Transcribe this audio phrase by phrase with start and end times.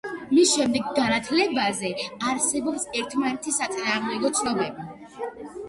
[0.35, 1.91] მის შემდეგ განათლებაზე
[2.31, 4.91] არსებობს ერთმანეთის საწინააღმდეგო ცნობები.